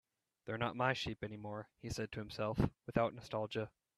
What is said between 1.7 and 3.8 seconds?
he said to himself, without nostalgia.